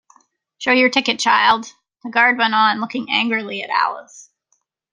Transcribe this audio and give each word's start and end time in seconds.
‘Show 0.57 0.71
your 0.71 0.89
ticket, 0.89 1.19
child!’ 1.19 1.73
the 2.03 2.09
Guard 2.09 2.35
went 2.39 2.55
on, 2.55 2.79
looking 2.81 3.11
angrily 3.11 3.61
at 3.61 3.69
Alice. 3.69 4.31